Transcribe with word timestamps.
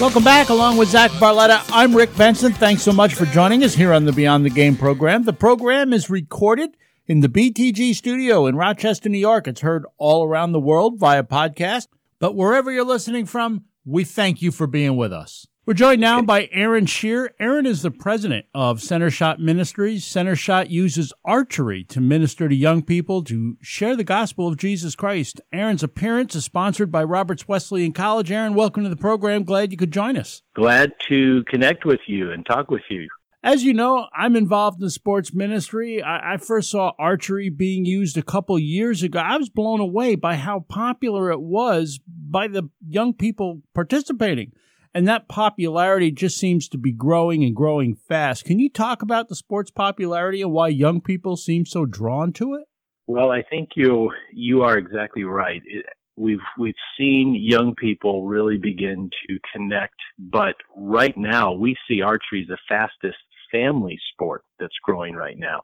Welcome 0.00 0.24
back, 0.24 0.48
along 0.48 0.76
with 0.76 0.88
Zach 0.88 1.12
Barletta. 1.12 1.64
I'm 1.70 1.94
Rick 1.94 2.16
Benson. 2.16 2.52
Thanks 2.52 2.82
so 2.82 2.92
much 2.92 3.14
for 3.14 3.26
joining 3.26 3.62
us 3.62 3.74
here 3.74 3.92
on 3.92 4.04
the 4.04 4.12
Beyond 4.12 4.44
the 4.44 4.50
Game 4.50 4.76
program. 4.76 5.22
The 5.22 5.32
program 5.32 5.92
is 5.92 6.10
recorded 6.10 6.76
in 7.06 7.20
the 7.20 7.28
BTG 7.28 7.94
studio 7.94 8.46
in 8.46 8.56
Rochester, 8.56 9.08
New 9.08 9.18
York. 9.18 9.46
It's 9.46 9.60
heard 9.60 9.86
all 9.96 10.26
around 10.26 10.50
the 10.50 10.60
world 10.60 10.98
via 10.98 11.22
podcast. 11.22 11.86
But 12.18 12.34
wherever 12.34 12.72
you're 12.72 12.84
listening 12.84 13.24
from, 13.24 13.66
we 13.84 14.02
thank 14.02 14.42
you 14.42 14.50
for 14.50 14.66
being 14.66 14.96
with 14.96 15.12
us. 15.12 15.46
We're 15.66 15.72
joined 15.72 16.02
now 16.02 16.20
by 16.20 16.50
Aaron 16.52 16.84
Shear. 16.84 17.32
Aaron 17.40 17.64
is 17.64 17.80
the 17.80 17.90
president 17.90 18.44
of 18.54 18.82
Center 18.82 19.10
Shot 19.10 19.40
Ministries. 19.40 20.04
Center 20.04 20.36
Shot 20.36 20.68
uses 20.68 21.10
archery 21.24 21.84
to 21.84 22.02
minister 22.02 22.50
to 22.50 22.54
young 22.54 22.82
people 22.82 23.24
to 23.24 23.56
share 23.62 23.96
the 23.96 24.04
gospel 24.04 24.46
of 24.46 24.58
Jesus 24.58 24.94
Christ. 24.94 25.40
Aaron's 25.54 25.82
appearance 25.82 26.34
is 26.34 26.44
sponsored 26.44 26.92
by 26.92 27.02
Roberts 27.02 27.48
Wesleyan 27.48 27.92
College. 27.92 28.30
Aaron, 28.30 28.54
welcome 28.54 28.82
to 28.82 28.90
the 28.90 28.96
program. 28.96 29.42
Glad 29.42 29.72
you 29.72 29.78
could 29.78 29.90
join 29.90 30.18
us. 30.18 30.42
Glad 30.54 30.92
to 31.08 31.42
connect 31.44 31.86
with 31.86 32.00
you 32.06 32.30
and 32.30 32.44
talk 32.44 32.70
with 32.70 32.82
you. 32.90 33.08
As 33.42 33.64
you 33.64 33.72
know, 33.72 34.08
I'm 34.14 34.36
involved 34.36 34.82
in 34.82 34.90
sports 34.90 35.32
ministry. 35.32 36.02
I, 36.02 36.34
I, 36.34 36.36
first 36.36 36.70
saw 36.70 36.92
archery 36.98 37.48
being 37.48 37.86
used 37.86 38.18
a 38.18 38.22
couple 38.22 38.58
years 38.58 39.02
ago. 39.02 39.18
I 39.18 39.38
was 39.38 39.48
blown 39.48 39.80
away 39.80 40.14
by 40.14 40.34
how 40.34 40.66
popular 40.68 41.30
it 41.30 41.40
was 41.40 42.00
by 42.06 42.48
the 42.48 42.68
young 42.86 43.14
people 43.14 43.62
participating 43.74 44.52
and 44.94 45.08
that 45.08 45.28
popularity 45.28 46.10
just 46.12 46.38
seems 46.38 46.68
to 46.68 46.78
be 46.78 46.92
growing 46.92 47.42
and 47.42 47.54
growing 47.54 47.94
fast. 47.94 48.44
Can 48.44 48.60
you 48.60 48.70
talk 48.70 49.02
about 49.02 49.28
the 49.28 49.34
sport's 49.34 49.70
popularity 49.70 50.40
and 50.40 50.52
why 50.52 50.68
young 50.68 51.00
people 51.00 51.36
seem 51.36 51.66
so 51.66 51.84
drawn 51.84 52.32
to 52.34 52.54
it? 52.54 52.64
Well, 53.06 53.30
I 53.30 53.42
think 53.42 53.70
you 53.74 54.10
you 54.32 54.62
are 54.62 54.78
exactly 54.78 55.24
right. 55.24 55.60
It, 55.66 55.84
we've 56.16 56.38
we've 56.58 56.74
seen 56.98 57.36
young 57.38 57.74
people 57.74 58.26
really 58.26 58.56
begin 58.56 59.10
to 59.28 59.38
connect, 59.52 59.96
but 60.18 60.54
right 60.76 61.16
now 61.16 61.52
we 61.52 61.76
see 61.88 62.00
archery 62.00 62.42
as 62.42 62.48
the 62.48 62.58
fastest 62.68 63.18
family 63.52 63.98
sport 64.12 64.42
that's 64.58 64.74
growing 64.82 65.14
right 65.14 65.38
now, 65.38 65.62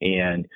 and 0.00 0.46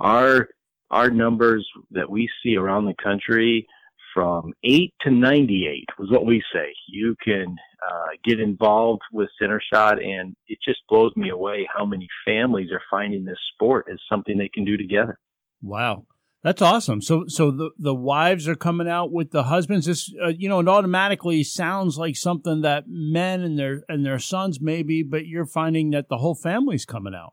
our 0.00 0.48
our 0.90 1.10
numbers 1.10 1.66
that 1.92 2.10
we 2.10 2.28
see 2.42 2.56
around 2.56 2.86
the 2.86 2.94
country 3.02 3.66
from 4.14 4.52
8 4.62 4.94
to 5.02 5.10
98 5.10 5.86
was 5.98 6.10
what 6.10 6.24
we 6.24 6.42
say. 6.52 6.72
You 6.88 7.16
can 7.22 7.56
uh, 7.86 8.06
get 8.24 8.40
involved 8.40 9.02
with 9.12 9.28
center 9.40 9.60
shot, 9.72 10.00
and 10.02 10.34
it 10.46 10.58
just 10.64 10.80
blows 10.88 11.12
me 11.16 11.30
away 11.30 11.66
how 11.76 11.84
many 11.84 12.08
families 12.24 12.70
are 12.72 12.82
finding 12.90 13.24
this 13.24 13.38
sport 13.52 13.86
as 13.92 13.98
something 14.08 14.38
they 14.38 14.48
can 14.48 14.64
do 14.64 14.76
together. 14.76 15.18
Wow. 15.60 16.06
That's 16.44 16.60
awesome. 16.60 17.00
So, 17.00 17.24
so 17.26 17.50
the 17.50 17.70
the 17.78 17.94
wives 17.94 18.46
are 18.48 18.54
coming 18.54 18.86
out 18.86 19.10
with 19.10 19.30
the 19.30 19.44
husbands. 19.44 19.86
This, 19.86 20.12
uh, 20.22 20.28
you 20.28 20.46
know, 20.50 20.60
it 20.60 20.68
automatically 20.68 21.42
sounds 21.42 21.96
like 21.96 22.16
something 22.16 22.60
that 22.60 22.84
men 22.86 23.40
and 23.40 23.58
their 23.58 23.82
and 23.88 24.04
their 24.04 24.18
sons 24.18 24.60
maybe, 24.60 25.02
but 25.02 25.26
you're 25.26 25.46
finding 25.46 25.92
that 25.92 26.10
the 26.10 26.18
whole 26.18 26.34
family's 26.34 26.84
coming 26.84 27.14
out. 27.14 27.32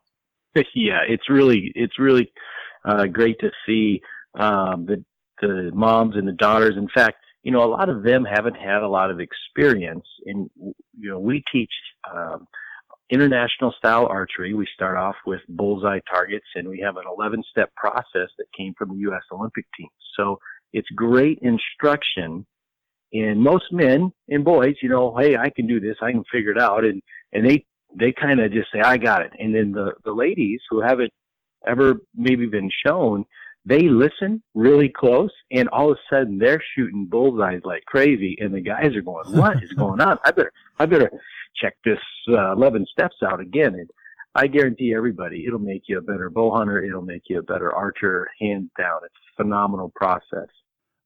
Yeah, 0.74 1.00
it's 1.06 1.28
really 1.28 1.72
it's 1.74 1.98
really 1.98 2.32
uh, 2.86 3.06
great 3.06 3.38
to 3.40 3.50
see 3.66 4.00
um, 4.38 4.86
the 4.86 5.04
the 5.46 5.70
moms 5.74 6.16
and 6.16 6.26
the 6.26 6.32
daughters. 6.32 6.76
In 6.76 6.88
fact, 6.94 7.18
you 7.42 7.50
know, 7.50 7.64
a 7.64 7.66
lot 7.66 7.88
of 7.88 8.02
them 8.02 8.24
haven't 8.24 8.56
had 8.56 8.82
a 8.82 8.88
lot 8.88 9.10
of 9.10 9.20
experience. 9.20 10.06
And, 10.26 10.48
you 10.56 11.10
know, 11.10 11.18
we 11.18 11.42
teach 11.52 11.72
um, 12.12 12.46
international 13.10 13.74
style 13.76 14.06
archery. 14.06 14.54
We 14.54 14.66
start 14.74 14.96
off 14.96 15.16
with 15.26 15.40
bullseye 15.48 16.00
targets 16.10 16.46
and 16.54 16.68
we 16.68 16.80
have 16.80 16.96
an 16.96 17.04
11 17.18 17.42
step 17.50 17.74
process 17.74 18.28
that 18.38 18.46
came 18.56 18.74
from 18.78 18.90
the 18.90 19.00
U.S. 19.00 19.22
Olympic 19.32 19.66
team. 19.76 19.88
So 20.16 20.38
it's 20.72 20.88
great 20.94 21.38
instruction. 21.42 22.46
And 23.12 23.40
most 23.40 23.64
men 23.72 24.12
and 24.28 24.44
boys, 24.44 24.76
you 24.82 24.88
know, 24.88 25.14
hey, 25.18 25.36
I 25.36 25.50
can 25.50 25.66
do 25.66 25.80
this. 25.80 25.96
I 26.00 26.12
can 26.12 26.24
figure 26.32 26.52
it 26.52 26.58
out. 26.58 26.84
And, 26.84 27.02
and 27.32 27.46
they, 27.46 27.66
they 27.94 28.12
kind 28.12 28.40
of 28.40 28.52
just 28.52 28.68
say, 28.72 28.80
I 28.80 28.96
got 28.96 29.22
it. 29.22 29.32
And 29.38 29.54
then 29.54 29.72
the, 29.72 29.92
the 30.04 30.12
ladies 30.12 30.60
who 30.70 30.80
haven't 30.80 31.12
ever 31.66 31.96
maybe 32.14 32.46
been 32.46 32.70
shown, 32.86 33.26
they 33.64 33.88
listen 33.88 34.42
really 34.54 34.88
close 34.88 35.30
and 35.50 35.68
all 35.68 35.90
of 35.90 35.96
a 35.96 36.14
sudden 36.14 36.38
they're 36.38 36.62
shooting 36.74 37.06
bullseyes 37.06 37.62
like 37.64 37.84
crazy 37.86 38.36
and 38.40 38.54
the 38.54 38.60
guys 38.60 38.94
are 38.96 39.02
going 39.02 39.24
what 39.36 39.62
is 39.62 39.72
going 39.72 40.00
on 40.00 40.18
i 40.24 40.30
better 40.30 40.52
i 40.78 40.86
better 40.86 41.10
check 41.60 41.76
this 41.84 41.98
uh, 42.28 42.52
11 42.52 42.86
steps 42.90 43.16
out 43.24 43.40
again 43.40 43.74
and 43.74 43.88
i 44.34 44.46
guarantee 44.46 44.94
everybody 44.94 45.44
it'll 45.46 45.58
make 45.58 45.82
you 45.86 45.98
a 45.98 46.02
better 46.02 46.30
bow 46.30 46.54
hunter 46.54 46.82
it'll 46.82 47.02
make 47.02 47.22
you 47.28 47.38
a 47.38 47.42
better 47.42 47.72
archer 47.72 48.28
hands 48.40 48.68
down 48.78 49.00
it's 49.04 49.14
a 49.14 49.42
phenomenal 49.42 49.92
process 49.94 50.48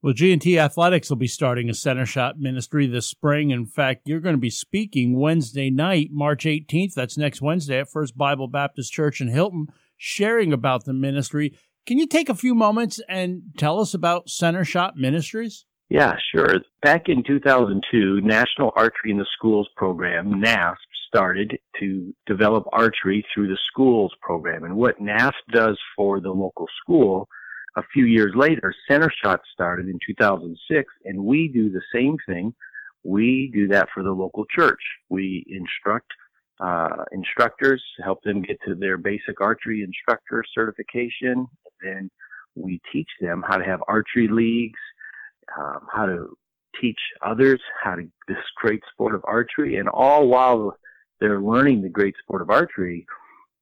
well, 0.03 0.13
G&T 0.13 0.59
Athletics 0.59 1.09
will 1.09 1.17
be 1.17 1.27
starting 1.27 1.71
a 1.71 1.73
center 1.73 2.05
shot 2.05 2.39
ministry 2.39 2.85
this 2.85 3.07
spring. 3.07 3.49
In 3.49 3.65
fact, 3.65 4.03
you're 4.05 4.19
going 4.19 4.35
to 4.35 4.39
be 4.39 4.51
speaking 4.51 5.19
Wednesday 5.19 5.71
night, 5.71 6.09
March 6.11 6.45
18th. 6.45 6.93
That's 6.93 7.17
next 7.17 7.41
Wednesday 7.41 7.79
at 7.79 7.89
First 7.89 8.15
Bible 8.15 8.47
Baptist 8.47 8.93
Church 8.93 9.21
in 9.21 9.29
Hilton, 9.29 9.67
sharing 9.97 10.53
about 10.53 10.85
the 10.85 10.93
ministry. 10.93 11.57
Can 11.87 11.97
you 11.97 12.05
take 12.05 12.27
a 12.27 12.35
few 12.35 12.53
moments 12.53 12.99
and 13.07 13.43
tell 13.57 13.79
us 13.79 13.93
about 13.93 14.29
Center 14.29 14.65
Shot 14.65 14.97
Ministries? 14.97 15.65
Yeah, 15.87 16.17
sure. 16.35 16.57
Back 16.81 17.07
in 17.07 17.23
2002, 17.23 18.19
National 18.21 18.73
Archery 18.75 19.11
in 19.11 19.17
the 19.17 19.25
Schools 19.37 19.69
program, 19.77 20.41
NASP, 20.43 20.75
started 21.07 21.57
to 21.79 22.13
develop 22.25 22.65
archery 22.73 23.25
through 23.33 23.47
the 23.47 23.57
schools 23.71 24.11
program. 24.21 24.65
And 24.65 24.75
what 24.75 24.99
NASP 24.99 25.31
does 25.53 25.79
for 25.95 26.19
the 26.19 26.29
local 26.29 26.65
school, 26.83 27.29
a 27.77 27.83
few 27.93 28.03
years 28.03 28.33
later, 28.35 28.75
Center 28.89 29.09
Shot 29.23 29.39
started 29.53 29.87
in 29.87 29.97
2006, 30.05 30.93
and 31.05 31.23
we 31.23 31.47
do 31.47 31.69
the 31.69 31.81
same 31.95 32.17
thing. 32.27 32.53
We 33.05 33.49
do 33.53 33.69
that 33.69 33.87
for 33.93 34.03
the 34.03 34.11
local 34.11 34.43
church. 34.53 34.81
We 35.07 35.45
instruct 35.47 36.11
uh, 36.59 37.05
instructors, 37.13 37.81
help 38.03 38.21
them 38.23 38.41
get 38.41 38.57
to 38.67 38.75
their 38.75 38.97
basic 38.97 39.39
archery 39.39 39.83
instructor 39.83 40.43
certification. 40.53 41.47
Then 41.81 42.09
we 42.55 42.81
teach 42.91 43.09
them 43.21 43.43
how 43.47 43.57
to 43.57 43.65
have 43.65 43.81
archery 43.87 44.27
leagues, 44.27 44.79
um, 45.57 45.87
how 45.93 46.05
to 46.05 46.35
teach 46.79 46.99
others 47.25 47.59
how 47.83 47.95
to 47.95 48.07
this 48.27 48.37
great 48.57 48.81
sport 48.91 49.15
of 49.15 49.21
archery, 49.25 49.77
and 49.77 49.89
all 49.89 50.27
while 50.27 50.77
they're 51.19 51.41
learning 51.41 51.81
the 51.81 51.89
great 51.89 52.15
sport 52.21 52.41
of 52.41 52.49
archery, 52.49 53.05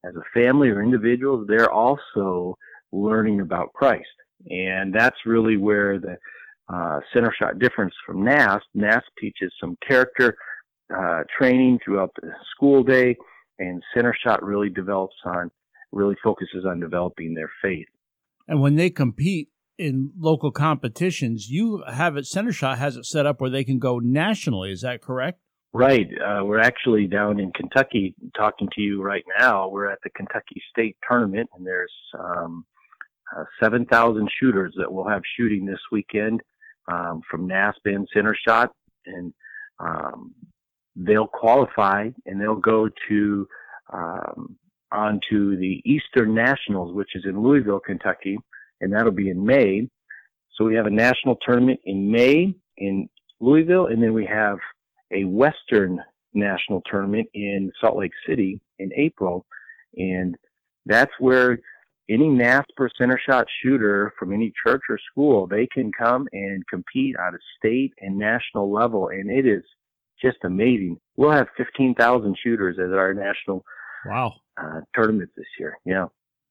as 0.05 0.15
a 0.15 0.39
family 0.39 0.69
or 0.69 0.83
individuals, 0.83 1.47
they're 1.47 1.71
also 1.71 2.57
learning 2.91 3.41
about 3.41 3.73
Christ. 3.73 4.05
And 4.49 4.93
that's 4.93 5.17
really 5.25 5.57
where 5.57 5.99
the 5.99 6.17
uh, 6.71 6.99
center 7.13 7.33
shot 7.37 7.59
difference 7.59 7.93
from 8.05 8.17
NASP. 8.17 8.61
NASP 8.75 9.01
teaches 9.19 9.51
some 9.59 9.77
character 9.87 10.37
uh, 10.95 11.23
training 11.37 11.79
throughout 11.83 12.11
the 12.21 12.31
school 12.51 12.83
day, 12.83 13.15
and 13.59 13.81
Center 13.93 14.15
Shot 14.23 14.43
really 14.43 14.69
develops 14.69 15.15
on, 15.25 15.49
really 15.91 16.15
focuses 16.23 16.65
on 16.65 16.79
developing 16.79 17.33
their 17.33 17.49
faith. 17.61 17.87
And 18.47 18.61
when 18.61 18.75
they 18.75 18.89
compete 18.89 19.49
in 19.77 20.11
local 20.17 20.51
competitions, 20.51 21.49
you 21.49 21.83
have 21.91 22.15
it. 22.17 22.25
Center 22.25 22.51
Shot 22.51 22.77
has 22.77 22.95
it 22.95 23.05
set 23.05 23.25
up 23.25 23.41
where 23.41 23.49
they 23.49 23.63
can 23.63 23.79
go 23.79 23.99
nationally. 23.99 24.71
Is 24.71 24.81
that 24.81 25.01
correct? 25.01 25.39
Right. 25.73 26.07
Uh, 26.25 26.45
we're 26.45 26.61
actually 26.61 27.07
down 27.07 27.39
in 27.39 27.51
Kentucky 27.51 28.15
talking 28.37 28.69
to 28.75 28.81
you 28.81 29.01
right 29.01 29.25
now. 29.37 29.67
We're 29.67 29.91
at 29.91 29.99
the 30.03 30.09
Kentucky 30.11 30.61
State 30.71 30.95
Tournament, 31.07 31.49
and 31.53 31.65
there's 31.65 31.91
um, 32.17 32.65
uh, 33.35 33.43
7,000 33.61 34.29
shooters 34.39 34.73
that 34.77 34.91
will 34.91 35.07
have 35.07 35.21
shooting 35.37 35.65
this 35.65 35.79
weekend 35.91 36.39
um, 36.89 37.21
from 37.29 37.49
NASP 37.49 37.73
and 37.85 38.07
Center 38.13 38.37
Shot. 38.47 38.71
And 39.05 39.33
um, 39.79 40.33
they'll 40.95 41.27
qualify 41.27 42.09
and 42.25 42.39
they'll 42.39 42.55
go 42.55 42.89
to 43.09 43.47
um, 43.91 44.55
onto 44.91 45.57
the 45.57 45.81
Eastern 45.85 46.33
Nationals, 46.33 46.93
which 46.95 47.15
is 47.15 47.23
in 47.25 47.41
Louisville, 47.41 47.79
Kentucky, 47.79 48.37
and 48.81 48.93
that'll 48.93 49.11
be 49.11 49.29
in 49.29 49.45
May. 49.45 49.89
So 50.55 50.65
we 50.65 50.75
have 50.75 50.85
a 50.85 50.91
national 50.91 51.37
tournament 51.45 51.79
in 51.83 52.11
May 52.11 52.55
in 52.77 53.09
Louisville, 53.39 53.87
and 53.87 54.01
then 54.01 54.13
we 54.13 54.25
have 54.25 54.57
a 55.11 55.23
Western 55.25 56.01
national 56.33 56.81
tournament 56.89 57.27
in 57.33 57.71
Salt 57.81 57.97
Lake 57.97 58.11
City 58.27 58.59
in 58.79 58.91
April, 58.95 59.45
and 59.97 60.35
that's 60.85 61.11
where 61.19 61.59
any 62.09 62.27
NASP 62.27 62.65
or 62.77 62.89
center 62.97 63.19
shot 63.27 63.47
shooter 63.63 64.13
from 64.19 64.31
any 64.31 64.53
church 64.65 64.81
or 64.89 64.99
school, 65.11 65.47
they 65.47 65.67
can 65.73 65.91
come 65.91 66.27
and 66.33 66.63
compete 66.67 67.15
at 67.15 67.33
a 67.33 67.39
state 67.57 67.93
and 67.99 68.17
national 68.17 68.71
level, 68.71 69.09
and 69.09 69.31
it 69.31 69.47
is 69.47 69.63
just 70.21 70.37
amazing. 70.43 70.97
We'll 71.15 71.31
have 71.31 71.47
15,000 71.57 72.37
shooters 72.41 72.77
at 72.79 72.95
our 72.95 73.13
national 73.13 73.65
wow 74.05 74.33
uh, 74.61 74.81
tournament 74.93 75.29
this 75.35 75.47
year. 75.59 75.77
Yeah. 75.85 76.05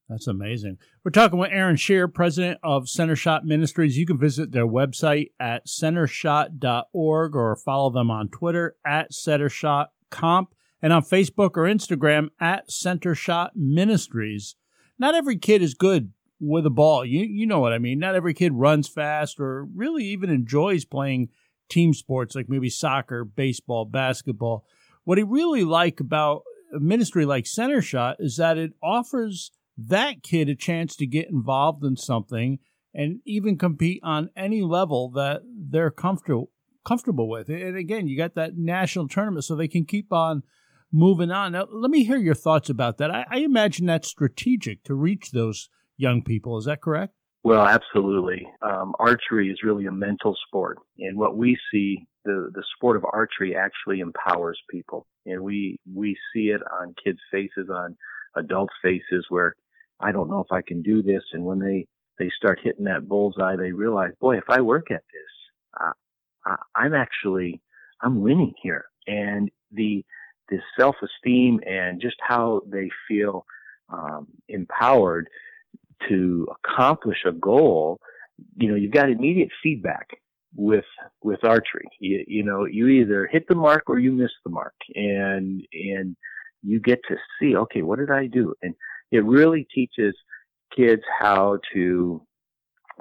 That's 0.08 0.26
amazing. 0.26 0.76
We're 1.02 1.12
talking 1.12 1.38
with 1.38 1.50
Aaron 1.50 1.76
Shear, 1.76 2.08
president 2.08 2.58
of 2.62 2.90
Center 2.90 3.16
Shot 3.16 3.46
Ministries. 3.46 3.96
You 3.96 4.04
can 4.04 4.18
visit 4.18 4.52
their 4.52 4.66
website 4.66 5.30
at 5.40 5.66
centershot.org 5.66 7.36
or 7.36 7.56
follow 7.56 7.90
them 7.90 8.10
on 8.10 8.28
Twitter 8.28 8.76
at 8.86 9.12
centershotcomp 9.12 10.46
and 10.82 10.92
on 10.92 11.02
Facebook 11.02 11.56
or 11.56 11.62
Instagram 11.62 12.28
at 12.38 12.68
centershot 12.68 13.50
Ministries. 13.54 14.56
Not 14.98 15.14
every 15.14 15.38
kid 15.38 15.62
is 15.62 15.72
good 15.72 16.12
with 16.38 16.66
a 16.66 16.70
ball. 16.70 17.06
You 17.06 17.24
you 17.24 17.46
know 17.46 17.60
what 17.60 17.72
I 17.72 17.78
mean. 17.78 17.98
Not 17.98 18.14
every 18.14 18.34
kid 18.34 18.52
runs 18.52 18.88
fast 18.88 19.40
or 19.40 19.64
really 19.74 20.04
even 20.04 20.28
enjoys 20.28 20.84
playing 20.84 21.30
team 21.70 21.94
sports 21.94 22.34
like 22.34 22.50
maybe 22.50 22.68
soccer, 22.68 23.24
baseball, 23.24 23.86
basketball. 23.86 24.66
What 25.04 25.18
I 25.18 25.22
really 25.22 25.64
like 25.64 26.00
about 26.00 26.42
ministry 26.80 27.24
like 27.24 27.46
Center 27.46 27.82
Shot 27.82 28.16
is 28.18 28.36
that 28.36 28.58
it 28.58 28.72
offers 28.82 29.50
that 29.76 30.22
kid 30.22 30.48
a 30.48 30.54
chance 30.54 30.96
to 30.96 31.06
get 31.06 31.30
involved 31.30 31.84
in 31.84 31.96
something 31.96 32.58
and 32.94 33.20
even 33.24 33.58
compete 33.58 34.00
on 34.04 34.30
any 34.36 34.62
level 34.62 35.10
that 35.10 35.42
they're 35.44 35.90
comfortable 35.90 36.50
comfortable 36.84 37.28
with. 37.28 37.48
And 37.48 37.76
again, 37.76 38.06
you 38.06 38.16
got 38.16 38.34
that 38.34 38.56
national 38.56 39.08
tournament 39.08 39.44
so 39.44 39.56
they 39.56 39.68
can 39.68 39.86
keep 39.86 40.12
on 40.12 40.42
moving 40.92 41.30
on. 41.30 41.52
Now, 41.52 41.66
let 41.70 41.90
me 41.90 42.04
hear 42.04 42.18
your 42.18 42.34
thoughts 42.34 42.68
about 42.68 42.98
that. 42.98 43.10
I, 43.10 43.24
I 43.30 43.38
imagine 43.38 43.86
that's 43.86 44.08
strategic 44.08 44.84
to 44.84 44.94
reach 44.94 45.30
those 45.30 45.70
young 45.96 46.22
people. 46.22 46.58
Is 46.58 46.66
that 46.66 46.82
correct? 46.82 47.14
Well, 47.44 47.66
absolutely. 47.66 48.48
Um, 48.62 48.94
archery 48.98 49.50
is 49.50 49.62
really 49.62 49.86
a 49.86 49.92
mental 49.92 50.34
sport, 50.48 50.78
and 50.98 51.18
what 51.18 51.36
we 51.36 51.58
see, 51.70 52.06
the 52.24 52.50
the 52.54 52.64
sport 52.74 52.96
of 52.96 53.04
archery 53.12 53.54
actually 53.54 54.00
empowers 54.00 54.58
people, 54.70 55.06
and 55.26 55.42
we 55.42 55.78
we 55.94 56.16
see 56.32 56.48
it 56.48 56.62
on 56.80 56.94
kids' 57.04 57.20
faces, 57.30 57.68
on 57.70 57.96
adults' 58.36 58.72
faces, 58.82 59.26
where 59.28 59.54
I 60.00 60.10
don't 60.10 60.30
know 60.30 60.40
if 60.40 60.50
I 60.52 60.62
can 60.62 60.80
do 60.82 61.02
this, 61.02 61.22
and 61.34 61.44
when 61.44 61.58
they 61.58 61.86
they 62.18 62.30
start 62.36 62.60
hitting 62.62 62.86
that 62.86 63.08
bullseye, 63.08 63.56
they 63.56 63.72
realize, 63.72 64.12
boy, 64.20 64.38
if 64.38 64.48
I 64.48 64.62
work 64.62 64.90
at 64.90 65.02
this, 65.12 65.80
uh, 66.46 66.56
I'm 66.74 66.94
actually 66.94 67.60
I'm 68.00 68.22
winning 68.22 68.54
here, 68.62 68.86
and 69.06 69.50
the 69.70 70.02
the 70.48 70.60
self 70.78 70.96
esteem 71.02 71.60
and 71.66 72.00
just 72.00 72.16
how 72.20 72.62
they 72.66 72.88
feel 73.08 73.44
um, 73.90 74.28
empowered 74.48 75.28
to 76.08 76.46
accomplish 76.64 77.18
a 77.26 77.32
goal, 77.32 78.00
you 78.56 78.68
know, 78.68 78.74
you've 78.74 78.92
got 78.92 79.10
immediate 79.10 79.50
feedback 79.62 80.08
with 80.54 80.84
with 81.22 81.44
archery. 81.44 81.88
You, 82.00 82.24
you 82.26 82.44
know, 82.44 82.64
you 82.64 82.88
either 82.88 83.28
hit 83.30 83.46
the 83.48 83.54
mark 83.54 83.84
or 83.88 83.98
you 83.98 84.12
miss 84.12 84.30
the 84.44 84.50
mark, 84.50 84.74
and 84.94 85.62
and 85.72 86.16
you 86.62 86.80
get 86.80 87.00
to 87.08 87.16
see, 87.38 87.56
okay, 87.56 87.82
what 87.82 87.98
did 87.98 88.10
I 88.10 88.26
do? 88.26 88.54
And 88.62 88.74
it 89.10 89.24
really 89.24 89.66
teaches 89.74 90.14
kids 90.74 91.02
how 91.20 91.58
to 91.74 92.22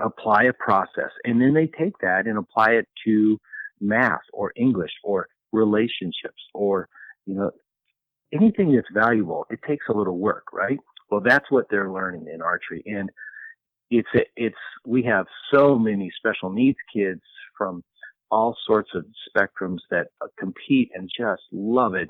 apply 0.04 0.44
a 0.44 0.54
process, 0.54 1.12
and 1.24 1.42
then 1.42 1.54
they 1.54 1.68
take 1.68 1.98
that 2.02 2.26
and 2.26 2.38
apply 2.38 2.72
it 2.72 2.88
to 3.06 3.40
math 3.80 4.22
or 4.32 4.54
English 4.56 4.92
or 5.04 5.28
relationships 5.52 6.42
or 6.54 6.88
you 7.26 7.36
know 7.36 7.52
anything 8.34 8.76
that's 8.76 8.88
valuable. 8.94 9.46
It 9.50 9.60
takes 9.68 9.86
a 9.90 9.94
little 9.94 10.18
work, 10.18 10.46
right? 10.52 10.80
Well, 11.14 11.22
that's 11.24 11.46
what 11.52 11.68
they're 11.70 11.92
learning 11.92 12.26
in 12.34 12.42
archery. 12.42 12.82
And 12.88 13.12
it's, 13.92 14.10
it's, 14.36 14.56
we 14.84 15.04
have 15.04 15.28
so 15.54 15.78
many 15.78 16.12
special 16.18 16.50
needs 16.50 16.80
kids 16.92 17.22
from 17.56 17.84
all 18.32 18.58
sorts 18.66 18.90
of 18.96 19.06
spectrums 19.30 19.78
that 19.92 20.08
uh, 20.22 20.26
compete 20.40 20.90
and 20.96 21.08
just 21.16 21.44
love 21.52 21.94
it. 21.94 22.10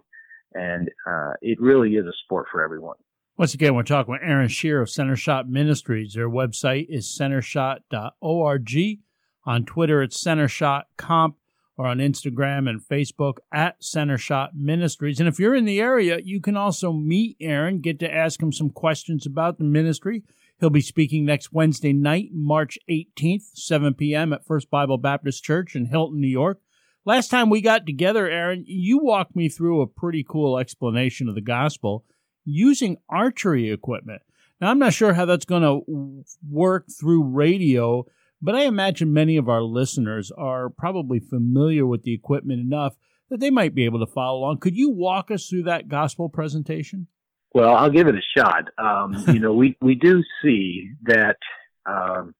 And, 0.53 0.89
uh, 1.05 1.33
it 1.41 1.59
really 1.59 1.95
is 1.95 2.05
a 2.05 2.13
sport 2.23 2.45
for 2.49 2.63
everyone. 2.63 2.95
Once 3.35 3.53
again, 3.53 3.75
we're 3.75 3.83
talking 3.83 4.13
with 4.13 4.21
Aaron 4.23 4.47
Shear 4.47 4.81
of 4.81 4.89
Center 4.89 5.17
Shot 5.17 5.49
Ministries. 5.49 6.13
Their 6.13 6.29
website 6.29 6.85
is 6.87 7.05
centershot.org. 7.05 8.99
On 9.45 9.65
Twitter, 9.65 10.01
it's 10.01 10.21
Center 10.21 10.47
Shot 10.47 10.85
Comp 10.95 11.35
or 11.77 11.87
on 11.87 11.97
Instagram 11.97 12.69
and 12.69 12.81
Facebook 12.81 13.37
at 13.51 13.83
Center 13.83 14.17
Shot 14.17 14.51
Ministries. 14.55 15.19
And 15.19 15.27
if 15.27 15.39
you're 15.39 15.55
in 15.55 15.65
the 15.65 15.79
area, 15.79 16.19
you 16.23 16.39
can 16.39 16.55
also 16.55 16.93
meet 16.93 17.37
Aaron, 17.39 17.79
get 17.79 17.99
to 17.99 18.13
ask 18.13 18.41
him 18.41 18.51
some 18.51 18.69
questions 18.69 19.25
about 19.25 19.57
the 19.57 19.63
ministry. 19.63 20.23
He'll 20.59 20.69
be 20.69 20.81
speaking 20.81 21.25
next 21.25 21.51
Wednesday 21.51 21.93
night, 21.93 22.29
March 22.31 22.77
18th, 22.89 23.55
7 23.55 23.95
p.m. 23.95 24.33
at 24.33 24.45
First 24.45 24.69
Bible 24.69 24.97
Baptist 24.97 25.43
Church 25.43 25.75
in 25.75 25.87
Hilton, 25.87 26.21
New 26.21 26.27
York. 26.27 26.61
Last 27.05 27.29
time 27.29 27.49
we 27.49 27.59
got 27.59 27.85
together, 27.85 28.29
Aaron, 28.29 28.63
you 28.65 28.99
walked 28.99 29.35
me 29.35 29.49
through 29.49 29.81
a 29.81 29.87
pretty 29.87 30.23
cool 30.23 30.57
explanation 30.57 31.27
of 31.27 31.35
the 31.35 31.41
gospel 31.41 32.05
using 32.45 32.97
archery 33.09 33.71
equipment. 33.71 34.21
Now, 34.61 34.69
I'm 34.69 34.79
not 34.79 34.93
sure 34.93 35.13
how 35.13 35.25
that's 35.25 35.43
going 35.43 35.63
to 35.63 36.23
work 36.49 36.85
through 36.87 37.23
radio 37.23 38.05
but 38.43 38.55
I 38.55 38.63
imagine 38.63 39.13
many 39.13 39.37
of 39.37 39.47
our 39.47 39.61
listeners 39.61 40.29
are 40.37 40.69
probably 40.69 41.19
familiar 41.19 41.85
with 41.87 42.03
the 42.03 42.13
equipment 42.13 42.59
enough 42.59 42.95
that 43.29 43.39
they 43.39 43.49
might 43.49 43.73
be 43.73 43.85
able 43.85 44.05
to 44.05 44.11
follow 44.11 44.39
along. 44.39 44.57
Could 44.59 44.75
you 44.75 44.89
walk 44.89 45.31
us 45.31 45.47
through 45.47 45.63
that 45.63 45.87
gospel 45.87 46.27
presentation? 46.27 47.07
Well, 47.53 47.73
I'll 47.73 47.89
give 47.89 48.07
it 48.07 48.15
a 48.15 48.37
shot. 48.37 48.65
Um, 48.77 49.23
you 49.33 49.39
know, 49.39 49.53
we, 49.53 49.77
we 49.81 49.95
do 49.95 50.21
see 50.43 50.89
that, 51.03 51.37
um, 51.85 52.35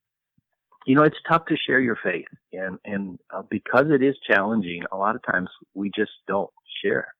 you 0.85 0.95
know, 0.95 1.03
it's 1.03 1.15
tough 1.25 1.45
to 1.45 1.55
share 1.55 1.79
your 1.79 1.97
faith. 2.03 2.27
And, 2.51 2.79
and 2.83 3.17
uh, 3.33 3.43
because 3.49 3.85
it 3.89 4.03
is 4.03 4.15
challenging, 4.27 4.83
a 4.91 4.97
lot 4.97 5.15
of 5.15 5.21
times 5.23 5.47
we 5.73 5.89
just 5.95 6.11
don't 6.27 6.51
share. 6.83 7.13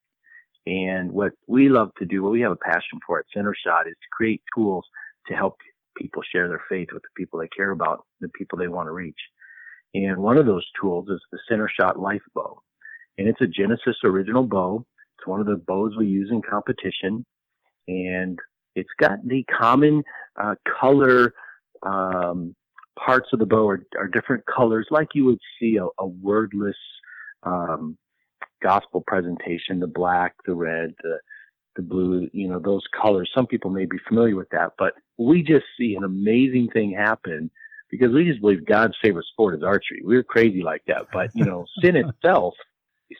And 0.65 1.13
what 1.13 1.31
we 1.47 1.69
love 1.69 1.91
to 1.99 2.05
do, 2.05 2.21
what 2.21 2.33
we 2.33 2.41
have 2.41 2.51
a 2.51 2.57
passion 2.57 2.99
for 3.07 3.19
at 3.19 3.25
Center 3.33 3.55
Shot 3.65 3.87
is 3.87 3.93
to 3.93 4.07
create 4.11 4.41
tools 4.53 4.85
to 5.27 5.33
help 5.35 5.55
people 5.97 6.21
share 6.31 6.47
their 6.47 6.63
faith 6.69 6.89
with 6.93 7.03
the 7.03 7.09
people 7.15 7.39
they 7.39 7.47
care 7.49 7.71
about, 7.71 8.05
the 8.21 8.29
people 8.29 8.57
they 8.57 8.67
want 8.67 8.87
to 8.87 8.91
reach. 8.91 9.19
And 9.93 10.17
one 10.17 10.37
of 10.37 10.45
those 10.45 10.65
tools 10.79 11.07
is 11.09 11.21
the 11.31 11.39
Center 11.49 11.69
Shot 11.79 11.99
Life 11.99 12.21
Bow. 12.33 12.61
And 13.17 13.27
it's 13.27 13.41
a 13.41 13.47
Genesis 13.47 13.97
original 14.03 14.43
bow. 14.43 14.85
It's 15.17 15.27
one 15.27 15.39
of 15.39 15.45
the 15.45 15.61
bows 15.67 15.95
we 15.97 16.07
use 16.07 16.29
in 16.31 16.41
competition. 16.41 17.25
And 17.87 18.39
it's 18.75 18.89
got 18.99 19.19
the 19.25 19.43
common 19.43 20.03
uh, 20.41 20.55
color 20.79 21.33
um, 21.83 22.55
parts 22.97 23.29
of 23.33 23.39
the 23.39 23.45
bow 23.45 23.67
are, 23.67 23.85
are, 23.97 24.07
different 24.07 24.43
colors, 24.45 24.87
like 24.89 25.09
you 25.13 25.25
would 25.25 25.39
see 25.59 25.77
a, 25.77 25.85
a 26.01 26.07
wordless 26.07 26.77
um, 27.43 27.97
gospel 28.61 29.03
presentation 29.05 29.79
the 29.79 29.87
black, 29.87 30.33
the 30.45 30.55
red, 30.55 30.93
the 31.03 31.19
the 31.75 31.81
blue, 31.81 32.29
you 32.33 32.47
know, 32.47 32.59
those 32.59 32.83
colors. 32.99 33.29
Some 33.33 33.47
people 33.47 33.71
may 33.71 33.85
be 33.85 33.97
familiar 34.07 34.35
with 34.35 34.49
that, 34.49 34.73
but 34.77 34.93
we 35.17 35.43
just 35.43 35.65
see 35.77 35.95
an 35.95 36.03
amazing 36.03 36.69
thing 36.73 36.91
happen 36.91 37.49
because 37.89 38.11
we 38.11 38.25
just 38.25 38.41
believe 38.41 38.65
God's 38.65 38.95
favorite 39.01 39.25
sport 39.31 39.55
is 39.55 39.63
archery. 39.63 40.01
We're 40.03 40.23
crazy 40.23 40.61
like 40.63 40.83
that. 40.87 41.07
But, 41.11 41.29
you 41.33 41.45
know, 41.45 41.65
sin 41.83 41.95
itself, 41.95 42.55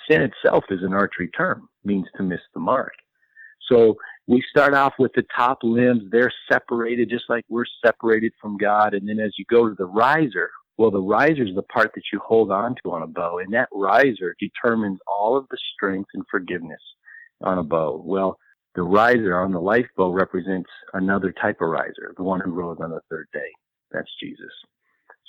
sin 0.10 0.22
itself 0.22 0.64
is 0.70 0.82
an 0.84 0.94
archery 0.94 1.30
term, 1.30 1.70
means 1.84 2.08
to 2.18 2.24
miss 2.24 2.42
the 2.54 2.60
mark. 2.60 2.94
So 3.72 3.98
we 4.28 4.44
start 4.50 4.74
off 4.74 4.94
with 5.00 5.12
the 5.14 5.26
top 5.36 5.60
limbs. 5.64 6.04
They're 6.12 6.34
separated 6.52 7.10
just 7.10 7.25
like 7.30 7.46
we're 7.50 7.66
separated 7.86 8.34
from 8.42 8.58
God. 8.58 8.94
And 8.94 9.08
then 9.08 9.20
as 9.20 9.34
you 9.38 9.46
go 9.50 9.70
to 9.70 9.75
the 9.75 9.86
riser, 9.86 10.50
well, 10.77 10.92
the 10.92 11.01
riser 11.01 11.44
is 11.44 11.56
the 11.56 11.63
part 11.63 11.92
that 11.94 12.04
you 12.12 12.20
hold 12.20 12.51
on 12.51 12.75
to 12.84 12.92
on 12.92 13.04
a 13.04 13.08
bow. 13.08 13.39
And 13.39 13.54
that 13.54 13.70
riser 13.72 14.36
determines 14.39 15.00
all 15.08 15.38
of 15.38 15.46
the 15.50 15.58
strength 15.75 16.10
and 16.13 16.24
forgiveness 16.32 16.82
on 17.42 17.58
a 17.58 17.63
bow. 17.63 18.01
Well, 18.04 18.39
the 18.75 18.84
riser 18.84 19.39
on 19.39 19.51
the 19.51 19.62
life 19.62 19.86
bow 19.96 20.12
represents 20.12 20.70
another 20.94 21.32
type 21.32 21.58
of 21.62 21.70
riser, 21.70 22.13
the 22.18 22.24
one 22.24 22.39
who 22.39 22.51
rose 22.51 22.77
on 22.82 22.89
the 22.89 23.01
third 23.10 23.27
day. 23.34 23.51
That's 23.92 24.10
Jesus. 24.22 24.51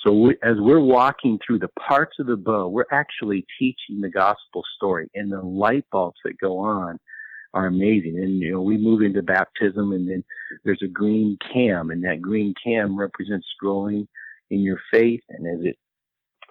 So 0.05 0.13
we, 0.13 0.37
as 0.43 0.57
we're 0.59 0.81
walking 0.81 1.39
through 1.45 1.61
the 1.61 1.71
parts 1.87 2.17
of 2.19 2.27
the 2.27 2.37
bow, 2.37 2.69
we're 2.69 2.85
actually 2.93 3.47
teaching 3.59 4.01
the 4.01 4.11
gospel 4.11 4.63
story, 4.77 5.09
and 5.15 5.33
the 5.33 5.41
light 5.41 5.85
bulbs 5.91 6.19
that 6.25 6.39
go 6.39 6.59
on 6.59 6.99
are 7.55 7.67
amazing. 7.67 8.19
And 8.19 8.39
you 8.39 8.53
know, 8.53 8.63
we 8.63 8.77
move 8.77 9.03
into 9.03 9.23
baptism, 9.23 9.93
and 9.93 10.09
then 10.09 10.25
there's 10.65 10.83
a 10.83 10.89
green 10.89 11.39
cam, 11.53 11.91
and 11.91 12.03
that 12.05 12.21
green 12.21 12.55
cam 12.63 12.99
represents 12.99 13.47
growing 13.59 14.07
in 14.51 14.61
your 14.61 14.79
faith. 14.91 15.23
And 15.31 15.47
as 15.47 15.67
it 15.67 15.79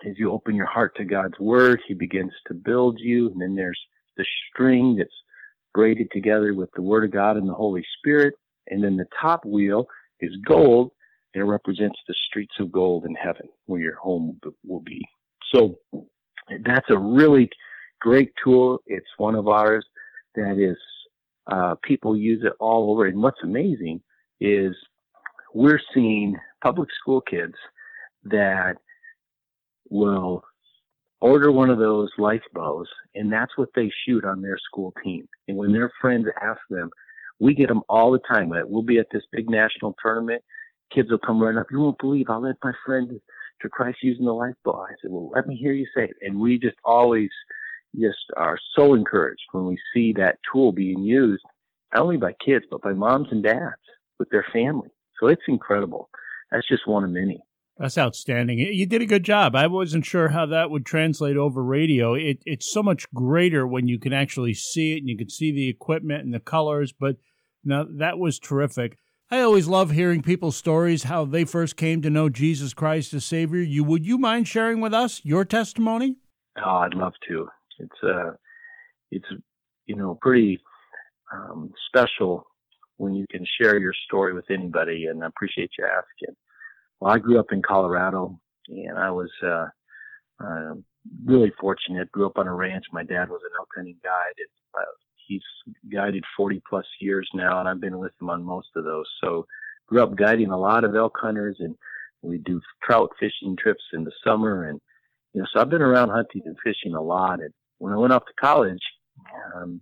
as 0.05 0.17
you 0.17 0.31
open 0.31 0.55
your 0.55 0.65
heart 0.65 0.95
to 0.97 1.05
God's 1.05 1.39
word, 1.39 1.81
He 1.87 1.93
begins 1.93 2.33
to 2.47 2.53
build 2.53 2.99
you. 2.99 3.29
And 3.29 3.41
then 3.41 3.55
there's 3.55 3.79
the 4.17 4.25
string 4.49 4.95
that's 4.97 5.09
braided 5.73 6.09
together 6.11 6.53
with 6.53 6.69
the 6.75 6.81
Word 6.81 7.03
of 7.03 7.11
God 7.11 7.37
and 7.37 7.47
the 7.47 7.53
Holy 7.53 7.85
Spirit. 7.97 8.33
And 8.67 8.83
then 8.83 8.95
the 8.95 9.07
top 9.21 9.45
wheel 9.45 9.85
is 10.19 10.31
gold, 10.45 10.91
and 11.33 11.41
it 11.41 11.45
represents 11.45 11.99
the 12.07 12.15
streets 12.27 12.55
of 12.59 12.71
gold 12.71 13.05
in 13.05 13.15
heaven, 13.15 13.47
where 13.65 13.81
your 13.81 13.95
home 13.95 14.39
will 14.65 14.79
be. 14.81 15.01
So 15.53 15.77
that's 16.65 16.89
a 16.89 16.97
really 16.97 17.49
great 17.99 18.31
tool. 18.43 18.79
It's 18.85 19.05
one 19.17 19.35
of 19.35 19.47
ours 19.47 19.85
that 20.35 20.57
is, 20.57 20.77
uh, 21.51 21.75
people 21.83 22.15
use 22.15 22.43
it 22.43 22.53
all 22.59 22.91
over. 22.91 23.05
And 23.05 23.21
what's 23.21 23.43
amazing 23.43 24.01
is 24.39 24.73
we're 25.53 25.79
seeing 25.93 26.35
public 26.63 26.89
school 26.99 27.21
kids 27.21 27.55
that 28.23 28.77
will 29.89 30.43
order 31.23 31.53
one 31.53 31.69
of 31.69 31.79
those 31.79 32.09
life 32.17 32.41
bows, 32.53 32.87
and 33.15 33.31
that's 33.31 33.57
what 33.57 33.69
they 33.75 33.89
shoot 34.05 34.25
on 34.25 34.41
their 34.41 34.57
school 34.57 34.93
team. 35.01 35.25
And 35.47 35.55
when 35.55 35.71
their 35.71 35.89
friends 36.01 36.27
ask 36.41 36.59
them, 36.69 36.89
we 37.39 37.55
get 37.55 37.69
them 37.69 37.81
all 37.87 38.11
the 38.11 38.19
time. 38.19 38.51
We'll 38.67 38.83
be 38.83 38.99
at 38.99 39.07
this 39.11 39.23
big 39.31 39.49
national 39.49 39.95
tournament. 40.03 40.43
Kids 40.93 41.09
will 41.09 41.17
come 41.19 41.41
running 41.41 41.59
up. 41.59 41.67
You 41.71 41.79
won't 41.79 41.97
believe 41.97 42.29
I 42.29 42.35
led 42.35 42.55
my 42.61 42.73
friend 42.85 43.09
to 43.61 43.69
Christ 43.69 43.99
using 44.01 44.25
the 44.25 44.33
life 44.33 44.53
bow. 44.65 44.85
I 44.87 44.93
said, 45.01 45.11
well, 45.11 45.31
let 45.33 45.47
me 45.47 45.55
hear 45.55 45.71
you 45.71 45.85
say 45.95 46.03
it. 46.03 46.17
And 46.21 46.39
we 46.39 46.59
just 46.59 46.75
always 46.83 47.29
just 47.95 48.17
are 48.35 48.59
so 48.75 48.93
encouraged 48.93 49.43
when 49.53 49.65
we 49.65 49.77
see 49.93 50.11
that 50.13 50.39
tool 50.51 50.73
being 50.73 51.03
used, 51.03 51.43
not 51.93 52.03
only 52.03 52.17
by 52.17 52.33
kids, 52.45 52.65
but 52.69 52.81
by 52.81 52.91
moms 52.91 53.29
and 53.31 53.41
dads 53.41 53.75
with 54.19 54.29
their 54.29 54.45
family. 54.51 54.89
So 55.19 55.27
it's 55.27 55.41
incredible. 55.47 56.09
That's 56.51 56.67
just 56.67 56.85
one 56.85 57.05
of 57.05 57.11
many. 57.11 57.41
That's 57.77 57.97
outstanding. 57.97 58.59
You 58.59 58.85
did 58.85 59.01
a 59.01 59.07
good 59.07 59.23
job. 59.23 59.55
I 59.55 59.65
wasn't 59.65 60.05
sure 60.05 60.29
how 60.29 60.45
that 60.45 60.69
would 60.69 60.85
translate 60.85 61.37
over 61.37 61.63
radio. 61.63 62.13
It, 62.13 62.43
it's 62.45 62.71
so 62.71 62.83
much 62.83 63.11
greater 63.13 63.65
when 63.65 63.87
you 63.87 63.97
can 63.97 64.13
actually 64.13 64.53
see 64.53 64.93
it 64.93 64.99
and 64.99 65.09
you 65.09 65.17
can 65.17 65.29
see 65.29 65.51
the 65.51 65.69
equipment 65.69 66.23
and 66.23 66.33
the 66.33 66.39
colors. 66.39 66.93
But 66.93 67.17
now 67.63 67.85
that 67.97 68.19
was 68.19 68.37
terrific. 68.37 68.97
I 69.31 69.41
always 69.41 69.67
love 69.67 69.89
hearing 69.89 70.21
people's 70.21 70.55
stories, 70.55 71.03
how 71.03 71.25
they 71.25 71.45
first 71.45 71.75
came 71.75 72.03
to 72.03 72.09
know 72.11 72.29
Jesus 72.29 72.75
Christ 72.75 73.15
as 73.15 73.25
Savior. 73.25 73.61
You 73.61 73.83
would 73.83 74.05
you 74.05 74.19
mind 74.19 74.47
sharing 74.47 74.79
with 74.79 74.93
us 74.93 75.21
your 75.23 75.43
testimony? 75.43 76.17
Oh, 76.63 76.69
I'd 76.69 76.93
love 76.93 77.13
to. 77.29 77.47
It's 77.79 78.03
uh, 78.03 78.33
it's 79.09 79.25
you 79.87 79.95
know 79.95 80.19
pretty 80.21 80.59
um, 81.33 81.71
special 81.87 82.45
when 82.97 83.15
you 83.15 83.25
can 83.31 83.43
share 83.59 83.79
your 83.79 83.93
story 84.05 84.33
with 84.33 84.45
anybody, 84.51 85.07
and 85.07 85.23
I 85.23 85.27
appreciate 85.27 85.71
you 85.79 85.85
asking. 85.85 86.35
Well, 86.99 87.13
I 87.13 87.19
grew 87.19 87.39
up 87.39 87.51
in 87.51 87.61
Colorado, 87.61 88.39
and 88.69 88.97
I 88.97 89.11
was 89.11 89.31
uh, 89.43 89.67
uh, 90.43 90.73
really 91.25 91.51
fortunate. 91.59 92.11
Grew 92.11 92.25
up 92.25 92.37
on 92.37 92.47
a 92.47 92.53
ranch. 92.53 92.85
My 92.91 93.03
dad 93.03 93.29
was 93.29 93.41
an 93.43 93.51
elk 93.59 93.69
hunting 93.75 93.97
guide. 94.03 94.37
And, 94.37 94.81
uh, 94.81 94.91
he's 95.27 95.43
guided 95.91 96.23
40 96.37 96.61
plus 96.67 96.85
years 96.99 97.29
now, 97.33 97.59
and 97.59 97.67
I've 97.67 97.81
been 97.81 97.99
with 97.99 98.13
him 98.21 98.29
on 98.29 98.43
most 98.43 98.69
of 98.75 98.83
those. 98.83 99.05
So, 99.21 99.45
grew 99.87 100.01
up 100.01 100.15
guiding 100.15 100.51
a 100.51 100.59
lot 100.59 100.83
of 100.83 100.95
elk 100.95 101.17
hunters, 101.21 101.57
and 101.59 101.75
we 102.21 102.37
do 102.37 102.61
trout 102.81 103.09
fishing 103.19 103.55
trips 103.57 103.83
in 103.93 104.03
the 104.03 104.11
summer, 104.23 104.65
and 104.69 104.79
you 105.33 105.41
know, 105.41 105.47
so 105.51 105.59
I've 105.59 105.69
been 105.69 105.81
around 105.81 106.09
hunting 106.09 106.43
and 106.45 106.55
fishing 106.63 106.93
a 106.95 107.01
lot. 107.01 107.41
And 107.41 107.53
when 107.79 107.91
I 107.91 107.97
went 107.97 108.13
off 108.13 108.25
to 108.25 108.33
college, 108.39 108.81
um, 109.55 109.81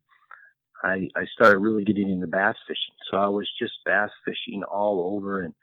I 0.84 1.08
I 1.16 1.26
started 1.34 1.60
really 1.60 1.84
getting 1.84 2.10
into 2.10 2.28
bass 2.28 2.56
fishing. 2.68 2.96
So 3.10 3.18
I 3.18 3.28
was 3.28 3.50
just 3.60 3.74
bass 3.86 4.10
fishing 4.26 4.64
all 4.64 5.16
over 5.16 5.42
and 5.42 5.54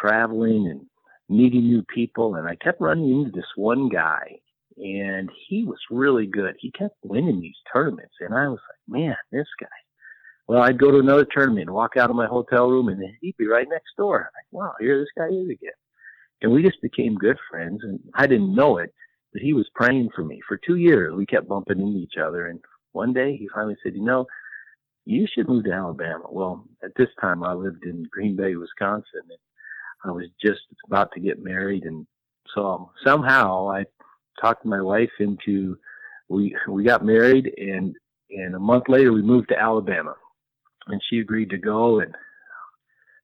traveling 0.00 0.68
and 0.68 0.86
meeting 1.28 1.64
new 1.64 1.82
people. 1.82 2.36
And 2.36 2.46
I 2.48 2.56
kept 2.56 2.80
running 2.80 3.10
into 3.10 3.30
this 3.30 3.46
one 3.56 3.88
guy 3.88 4.38
and 4.76 5.30
he 5.48 5.64
was 5.64 5.78
really 5.90 6.26
good. 6.26 6.54
He 6.58 6.70
kept 6.70 6.96
winning 7.02 7.40
these 7.40 7.56
tournaments. 7.72 8.14
And 8.20 8.34
I 8.34 8.48
was 8.48 8.60
like, 8.68 9.00
man, 9.00 9.16
this 9.32 9.46
guy. 9.60 9.66
Well, 10.48 10.62
I'd 10.62 10.78
go 10.78 10.90
to 10.90 10.98
another 10.98 11.26
tournament 11.28 11.66
and 11.66 11.74
walk 11.74 11.96
out 11.96 12.10
of 12.10 12.16
my 12.16 12.26
hotel 12.26 12.68
room 12.68 12.88
and 12.88 13.02
he'd 13.20 13.36
be 13.36 13.46
right 13.46 13.66
next 13.68 13.96
door. 13.96 14.30
Like, 14.36 14.46
wow, 14.52 14.74
here 14.78 15.00
this 15.00 15.08
guy 15.16 15.26
is 15.26 15.48
again. 15.48 15.72
And 16.42 16.52
we 16.52 16.62
just 16.62 16.80
became 16.82 17.16
good 17.16 17.38
friends. 17.50 17.80
And 17.82 17.98
I 18.14 18.26
didn't 18.26 18.54
know 18.54 18.78
it, 18.78 18.92
but 19.32 19.42
he 19.42 19.54
was 19.54 19.68
praying 19.74 20.10
for 20.14 20.22
me. 20.22 20.40
For 20.46 20.58
two 20.58 20.76
years, 20.76 21.14
we 21.14 21.26
kept 21.26 21.48
bumping 21.48 21.80
into 21.80 21.98
each 21.98 22.16
other. 22.22 22.46
And 22.46 22.60
one 22.92 23.12
day 23.12 23.36
he 23.36 23.48
finally 23.52 23.76
said, 23.82 23.94
you 23.94 24.04
know, 24.04 24.26
you 25.04 25.26
should 25.32 25.48
move 25.48 25.64
to 25.64 25.72
Alabama. 25.72 26.24
Well, 26.30 26.64
at 26.84 26.92
this 26.96 27.08
time 27.20 27.42
I 27.42 27.54
lived 27.54 27.84
in 27.84 28.06
Green 28.10 28.36
Bay, 28.36 28.54
Wisconsin. 28.54 29.22
And 29.22 29.38
I 30.04 30.10
was 30.10 30.26
just 30.42 30.60
about 30.86 31.10
to 31.12 31.20
get 31.20 31.42
married, 31.42 31.84
and 31.84 32.06
so 32.54 32.90
somehow 33.04 33.70
I 33.70 33.84
talked 34.40 34.64
my 34.64 34.80
wife 34.80 35.10
into 35.18 35.78
we 36.28 36.56
we 36.68 36.84
got 36.84 37.04
married, 37.04 37.52
and 37.56 37.94
and 38.30 38.54
a 38.54 38.60
month 38.60 38.84
later 38.88 39.12
we 39.12 39.22
moved 39.22 39.48
to 39.48 39.58
Alabama, 39.58 40.14
and 40.88 41.00
she 41.08 41.18
agreed 41.18 41.50
to 41.50 41.58
go. 41.58 42.00
And 42.00 42.14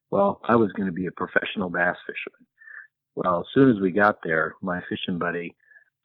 well, 0.09 0.41
I 0.45 0.55
was 0.55 0.71
going 0.73 0.87
to 0.87 0.93
be 0.93 1.07
a 1.07 1.11
professional 1.11 1.69
bass 1.69 1.97
fisherman. 2.05 2.47
Well, 3.15 3.41
as 3.41 3.45
soon 3.53 3.75
as 3.75 3.81
we 3.81 3.91
got 3.91 4.17
there, 4.23 4.55
my 4.61 4.81
fishing 4.89 5.19
buddy 5.19 5.55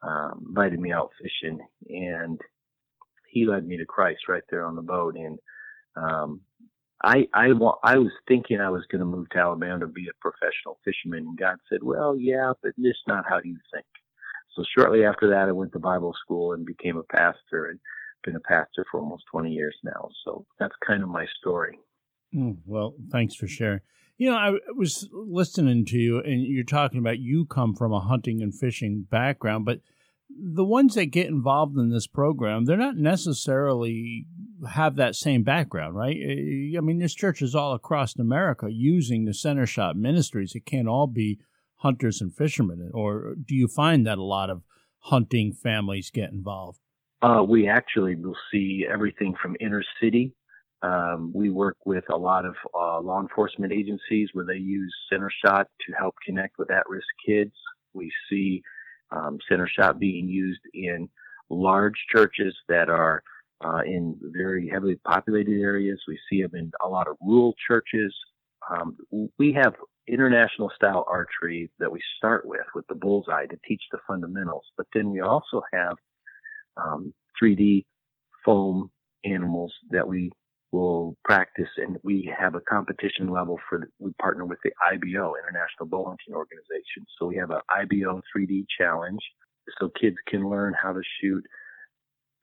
um, 0.02 0.46
invited 0.48 0.78
me 0.78 0.92
out 0.92 1.10
fishing, 1.20 1.58
and 1.88 2.40
he 3.28 3.46
led 3.46 3.66
me 3.66 3.76
to 3.76 3.84
Christ 3.84 4.28
right 4.28 4.42
there 4.50 4.64
on 4.64 4.76
the 4.76 4.82
boat. 4.82 5.16
And 5.16 5.38
um, 5.96 6.40
I 7.02 7.28
I 7.33 7.49
I 7.85 7.99
was 7.99 8.12
thinking 8.26 8.61
I 8.61 8.71
was 8.71 8.85
going 8.90 9.00
to 9.00 9.05
move 9.07 9.28
to 9.31 9.38
Alabama 9.38 9.81
to 9.81 9.87
be 9.87 10.09
a 10.09 10.21
professional 10.21 10.78
fisherman, 10.85 11.26
and 11.28 11.38
God 11.38 11.59
said, 11.69 11.83
"Well, 11.83 12.17
yeah, 12.17 12.52
but 12.62 12.73
it's 12.76 12.99
not 13.07 13.25
how 13.28 13.40
you 13.43 13.57
think." 13.73 13.87
So 14.55 14.64
shortly 14.76 15.05
after 15.05 15.28
that, 15.31 15.49
I 15.49 15.52
went 15.52 15.73
to 15.73 15.78
Bible 15.78 16.14
school 16.25 16.52
and 16.52 16.67
became 16.67 16.97
a 16.97 17.05
pastor, 17.05 17.67
and 17.67 17.78
been 18.25 18.37
a 18.37 18.40
pastor 18.40 18.85
for 18.90 19.00
almost 19.00 19.25
20 19.31 19.50
years 19.50 19.76
now. 19.85 20.09
So 20.25 20.45
that's 20.59 20.75
kind 20.87 21.02
of 21.02 21.09
my 21.09 21.26
story. 21.38 21.78
Mm, 22.35 22.59
well, 22.67 22.95
thanks 23.11 23.35
for 23.35 23.47
sharing. 23.47 23.81
You 24.17 24.31
know, 24.31 24.37
I 24.37 24.52
was 24.76 25.09
listening 25.12 25.85
to 25.87 25.97
you, 25.97 26.19
and 26.21 26.43
you're 26.43 26.64
talking 26.64 26.99
about 26.99 27.21
you 27.21 27.47
come 27.47 27.75
from 27.75 27.93
a 27.93 28.00
hunting 28.00 28.43
and 28.43 28.52
fishing 28.52 29.07
background, 29.09 29.64
but 29.64 29.81
the 30.30 30.64
ones 30.64 30.94
that 30.94 31.06
get 31.06 31.26
involved 31.26 31.76
in 31.76 31.90
this 31.90 32.06
program, 32.06 32.64
they're 32.64 32.76
not 32.76 32.97
necessarily 32.97 34.26
have 34.70 34.97
that 34.97 35.14
same 35.14 35.42
background, 35.42 35.97
right? 35.97 36.16
Eh, 36.16 36.76
I 36.76 36.80
mean, 36.80 36.99
there's 36.99 37.14
churches 37.14 37.54
all 37.54 37.75
across 37.75 38.18
America 38.18 38.68
using 38.70 39.25
the 39.25 39.35
Center 39.35 39.66
Shot 39.66 39.97
ministries. 39.97 40.54
It 40.54 40.66
can't 40.66 40.88
all 40.88 41.06
be 41.06 41.38
hunters 41.76 42.20
and 42.20 42.35
fishermen, 42.35 42.90
or 42.92 43.35
do 43.42 43.54
you 43.54 43.68
find 43.68 44.06
that 44.06 44.18
a 44.18 44.23
lot 44.23 44.50
of 44.50 44.62
hunting 44.99 45.52
families 45.52 46.11
get 46.11 46.30
involved? 46.30 46.80
Uh, 47.23 47.44
we 47.49 47.68
actually 47.68 48.14
will 48.14 48.37
see 48.52 48.85
everything 48.90 49.35
from 49.40 49.56
inner 49.61 49.82
city. 50.00 50.32
Um, 50.82 51.32
we 51.35 51.50
work 51.50 51.76
with 51.85 52.04
a 52.12 52.16
lot 52.16 52.44
of 52.44 52.54
uh, 52.73 53.00
law 53.00 53.20
enforcement 53.20 53.73
agencies 53.73 54.28
where 54.32 54.44
they 54.44 54.58
use 54.58 54.94
Center 55.11 55.30
Shot 55.44 55.66
to 55.87 55.92
help 55.97 56.14
connect 56.25 56.58
with 56.58 56.70
at-risk 56.70 57.06
kids. 57.26 57.52
We 57.94 58.12
see 58.30 58.62
um, 59.11 59.38
center 59.49 59.69
shot 59.69 59.99
being 59.99 60.29
used 60.29 60.61
in 60.75 61.09
large 61.50 61.95
churches 62.12 62.55
that 62.69 62.88
are 62.88 63.23
uh, 63.65 63.81
in 63.85 64.17
very 64.21 64.69
heavily 64.69 64.97
populated 65.05 65.61
areas. 65.61 66.00
We 66.07 66.19
see 66.31 66.43
them 66.43 66.55
in 66.55 66.71
a 66.85 66.88
lot 66.88 67.09
of 67.09 67.17
rural 67.21 67.55
churches. 67.67 68.15
Um, 68.71 68.97
we 69.38 69.53
have 69.55 69.75
international 70.07 70.71
style 70.75 71.05
archery 71.09 71.71
that 71.79 71.91
we 71.91 72.00
start 72.17 72.47
with, 72.47 72.67
with 72.75 72.87
the 72.88 72.95
bullseye 72.95 73.47
to 73.47 73.59
teach 73.67 73.83
the 73.93 73.99
fundamentals, 74.07 74.65
but 74.77 74.87
then 74.95 75.11
we 75.11 75.21
also 75.21 75.62
have 75.73 75.97
um, 76.77 77.12
3D 77.43 77.85
foam 78.45 78.91
animals 79.25 79.73
that 79.91 80.07
we 80.07 80.31
will 80.72 81.16
practice 81.25 81.68
and 81.78 81.96
we 82.02 82.30
have 82.38 82.54
a 82.54 82.60
competition 82.60 83.28
level 83.28 83.58
for 83.68 83.78
the, 83.78 83.87
we 83.98 84.12
partner 84.20 84.44
with 84.44 84.58
the 84.64 84.72
IBO 84.92 85.34
International 85.42 85.87
Bowhunting 85.87 86.34
Organization. 86.34 87.06
So 87.18 87.26
we 87.26 87.37
have 87.37 87.50
an 87.50 87.60
IBO 87.75 88.20
3D 88.37 88.66
challenge. 88.78 89.20
So 89.78 89.90
kids 90.00 90.16
can 90.26 90.48
learn 90.48 90.75
how 90.80 90.92
to 90.92 91.00
shoot 91.20 91.42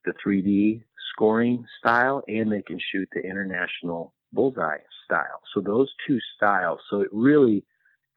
the 0.06 0.14
3D 0.26 0.84
scoring 1.14 1.66
style 1.80 2.24
and 2.28 2.52
they 2.52 2.62
can 2.62 2.80
shoot 2.92 3.08
the 3.14 3.22
international 3.22 4.14
bullseye 4.34 4.78
style. 5.06 5.42
So 5.54 5.62
those 5.62 5.92
two 6.08 6.20
styles 6.36 6.80
so 6.90 7.02
it 7.02 7.10
really 7.12 7.64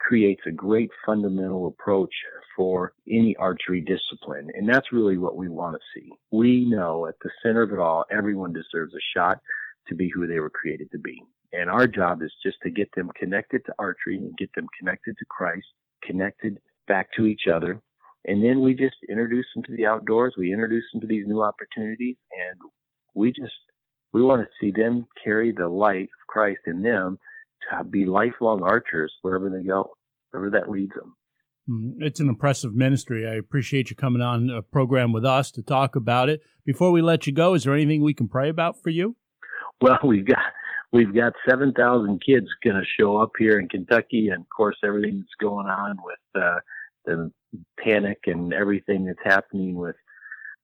creates 0.01 0.43
a 0.47 0.53
great 0.53 0.91
fundamental 1.05 1.67
approach 1.67 2.13
for 2.57 2.93
any 3.09 3.35
archery 3.37 3.81
discipline. 3.81 4.49
And 4.55 4.69
that's 4.69 4.93
really 4.93 5.19
what 5.19 5.37
we 5.37 5.49
want 5.49 5.77
to 5.77 6.01
see. 6.01 6.11
We 6.31 6.65
know 6.65 7.07
at 7.07 7.17
the 7.23 7.31
center 7.43 7.63
of 7.63 7.73
it 7.73 7.79
all 7.79 8.05
everyone 8.11 8.53
deserves 8.53 8.95
a 8.95 9.19
shot 9.19 9.41
to 9.89 9.95
be 9.95 10.11
who 10.15 10.27
they 10.27 10.41
were 10.41 10.51
created 10.51 10.91
to 10.93 10.99
be. 10.99 11.23
And 11.53 11.71
our 11.71 11.87
job 11.87 12.23
is 12.23 12.33
just 12.43 12.59
to 12.63 12.71
get 12.71 12.89
them 12.95 13.11
connected 13.19 13.65
to 13.67 13.75
archery 13.79 14.17
and 14.17 14.37
get 14.37 14.51
them 14.55 14.67
connected 14.79 15.17
to 15.19 15.25
Christ, 15.31 15.67
connected 16.03 16.59
back 16.87 17.09
to 17.17 17.27
each 17.27 17.43
other. 17.53 17.81
And 18.27 18.45
then 18.45 18.61
we 18.61 18.75
just 18.75 18.97
introduce 19.09 19.47
them 19.55 19.65
to 19.65 19.77
the 19.77 19.87
outdoors. 19.87 20.35
We 20.37 20.53
introduce 20.53 20.85
them 20.93 21.01
to 21.01 21.07
these 21.07 21.27
new 21.27 21.43
opportunities 21.43 22.17
and 22.33 22.59
we 23.15 23.31
just, 23.31 23.53
we 24.13 24.23
want 24.23 24.43
to 24.43 24.49
see 24.61 24.73
them 24.73 25.07
carry 25.23 25.53
the 25.53 25.69
light 25.69 26.05
of 26.05 26.27
Christ 26.29 26.61
in 26.67 26.83
them 26.83 27.19
to 27.71 27.85
be 27.85 28.05
lifelong 28.05 28.63
archers 28.63 29.13
wherever 29.23 29.49
they 29.49 29.67
go, 29.67 29.93
wherever 30.31 30.51
that 30.51 30.71
leads 30.71 30.95
them. 30.95 31.15
Mm-hmm. 31.69 32.03
It's 32.03 32.21
an 32.21 32.29
impressive 32.29 32.75
ministry. 32.75 33.27
I 33.29 33.35
appreciate 33.35 33.91
you 33.91 33.97
coming 33.97 34.23
on 34.23 34.49
a 34.51 34.63
program 34.63 35.13
with 35.13 35.25
us 35.25 35.51
to 35.53 35.63
talk 35.63 35.97
about 35.97 36.29
it. 36.29 36.41
Before 36.65 36.91
we 36.91 37.03
let 37.03 37.27
you 37.27 37.33
go, 37.33 37.55
is 37.55 37.65
there 37.65 37.75
anything 37.75 38.03
we 38.03 38.15
can 38.15 38.29
pray 38.29 38.49
about 38.49 38.83
for 38.83 38.91
you? 38.91 39.17
Well, 39.83 40.01
we've 40.03 40.27
got 40.27 40.43
we've 40.93 41.15
got 41.15 41.35
seven 41.49 41.73
thousand 41.73 42.21
kids 42.25 42.49
going 42.65 42.77
to 42.77 42.87
show 42.99 43.17
up 43.17 43.31
here 43.39 43.61
in 43.61 43.69
Kentucky, 43.69 44.29
and 44.31 44.41
of 44.41 44.49
course, 44.55 44.77
everything 44.85 45.19
that's 45.19 45.41
going 45.41 45.69
on 45.69 45.99
with 46.03 46.43
uh, 46.43 46.59
the 47.05 47.31
panic 47.79 48.19
and 48.27 48.53
everything 48.53 49.05
that's 49.05 49.19
happening 49.25 49.77
with 49.77 49.95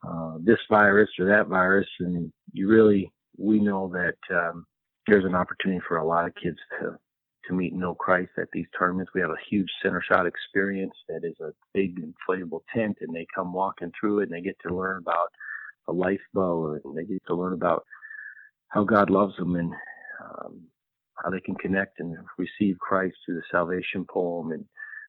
uh, 0.06 0.34
this 0.40 0.58
virus 0.68 1.10
or 1.18 1.26
that 1.26 1.46
virus, 1.46 1.86
and 2.00 2.32
you 2.52 2.68
really 2.68 3.12
we 3.38 3.60
know 3.60 3.88
that 3.92 4.36
um, 4.36 4.66
there's 5.06 5.24
an 5.24 5.34
opportunity 5.34 5.80
for 5.86 5.98
a 5.98 6.06
lot 6.06 6.26
of 6.26 6.34
kids 6.34 6.58
to 6.80 6.98
to 7.46 7.54
meet 7.54 7.74
know 7.74 7.94
Christ 7.94 8.32
at 8.38 8.48
these 8.52 8.66
tournaments. 8.76 9.12
We 9.14 9.20
have 9.20 9.30
a 9.30 9.48
huge 9.48 9.70
center 9.82 10.02
shot 10.02 10.26
experience 10.26 10.94
that 11.08 11.24
is 11.24 11.36
a 11.40 11.52
big 11.72 12.00
inflatable 12.00 12.62
tent, 12.74 12.98
and 13.00 13.14
they 13.14 13.26
come 13.34 13.52
walking 13.52 13.92
through 13.98 14.20
it, 14.20 14.22
and 14.24 14.32
they 14.32 14.40
get 14.40 14.56
to 14.66 14.74
learn 14.74 14.98
about 14.98 15.28
a 15.86 15.92
life 15.92 16.20
bow, 16.32 16.78
and 16.84 16.96
they 16.96 17.04
get 17.04 17.22
to 17.26 17.34
learn 17.34 17.52
about 17.52 17.84
how 18.74 18.82
God 18.82 19.08
loves 19.08 19.36
them 19.36 19.54
and 19.54 19.72
um, 20.20 20.60
how 21.22 21.30
they 21.30 21.40
can 21.40 21.54
connect 21.54 22.00
and 22.00 22.16
receive 22.36 22.76
Christ 22.78 23.14
through 23.24 23.36
the 23.36 23.42
salvation 23.50 24.04
poem. 24.10 24.50
And 24.50 24.64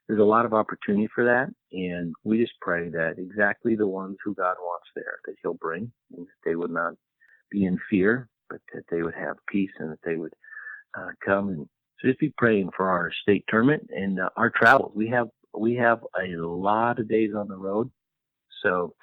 there's 0.07 0.19
a 0.19 0.23
lot 0.23 0.45
of 0.45 0.53
opportunity 0.53 1.09
for 1.13 1.25
that. 1.25 1.47
And 1.71 2.13
we 2.23 2.39
just 2.39 2.53
pray 2.61 2.89
that 2.89 3.15
exactly 3.17 3.75
the 3.75 3.87
ones 3.87 4.17
who 4.23 4.35
God 4.35 4.55
wants 4.61 4.87
there, 4.95 5.17
that 5.25 5.35
He'll 5.41 5.55
bring, 5.55 5.91
and 6.15 6.27
that 6.27 6.49
they 6.49 6.55
would 6.55 6.69
not 6.69 6.93
be 7.49 7.65
in 7.65 7.79
fear, 7.89 8.29
but 8.49 8.59
that 8.73 8.83
they 8.91 9.01
would 9.01 9.15
have 9.15 9.35
peace 9.49 9.71
and 9.79 9.91
that 9.91 9.99
they 10.05 10.15
would 10.15 10.33
uh, 10.97 11.09
come 11.25 11.49
and 11.49 11.67
so 11.99 12.09
just 12.09 12.19
be 12.19 12.33
praying 12.37 12.69
for 12.75 12.89
our 12.89 13.09
state 13.21 13.45
tournament 13.47 13.89
and 13.89 14.19
uh, 14.19 14.29
our 14.35 14.49
travels. 14.49 14.91
We 14.95 15.07
have 15.09 15.29
we 15.57 15.75
have 15.75 16.01
a 16.19 16.27
lot 16.35 16.99
of 16.99 17.07
days 17.07 17.31
on 17.35 17.47
the 17.47 17.55
road. 17.55 17.89
So, 18.61 18.93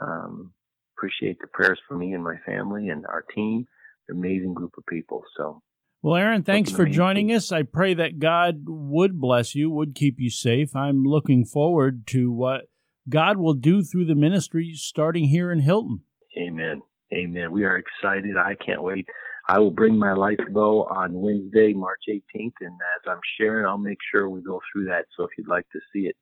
um, 0.00 0.52
appreciate 0.96 1.38
the 1.40 1.46
prayers 1.46 1.78
for 1.86 1.96
me 1.96 2.14
and 2.14 2.24
my 2.24 2.36
family 2.44 2.88
and 2.88 3.06
our 3.06 3.24
team. 3.34 3.66
Amazing 4.10 4.54
group 4.54 4.74
of 4.76 4.84
people. 4.86 5.22
So, 5.36 5.62
well, 6.02 6.16
Aaron, 6.16 6.42
thanks 6.42 6.70
for 6.70 6.86
joining 6.86 7.32
us. 7.32 7.52
I 7.52 7.62
pray 7.62 7.94
that 7.94 8.18
God 8.18 8.62
would 8.66 9.20
bless 9.20 9.54
you, 9.54 9.70
would 9.70 9.94
keep 9.94 10.16
you 10.18 10.30
safe. 10.30 10.74
I'm 10.74 11.04
looking 11.04 11.44
forward 11.44 12.06
to 12.08 12.32
what 12.32 12.62
God 13.08 13.36
will 13.36 13.54
do 13.54 13.82
through 13.82 14.06
the 14.06 14.14
ministry 14.14 14.72
starting 14.74 15.24
here 15.24 15.52
in 15.52 15.60
Hilton. 15.60 16.00
Amen. 16.38 16.82
Amen. 17.12 17.50
We 17.50 17.64
are 17.64 17.76
excited. 17.76 18.36
I 18.36 18.54
can't 18.54 18.82
wait. 18.82 19.06
I 19.48 19.58
will 19.58 19.72
bring 19.72 19.98
my 19.98 20.12
life 20.12 20.38
bow 20.52 20.84
on 20.84 21.12
Wednesday, 21.12 21.72
March 21.72 22.02
18th, 22.08 22.52
and 22.60 22.72
as 22.72 23.10
I'm 23.10 23.20
sharing, 23.36 23.66
I'll 23.66 23.78
make 23.78 23.98
sure 24.12 24.28
we 24.28 24.42
go 24.42 24.60
through 24.72 24.84
that. 24.86 25.06
So 25.16 25.24
if 25.24 25.30
you'd 25.36 25.48
like 25.48 25.66
to 25.72 25.80
see 25.92 26.06
it, 26.06 26.14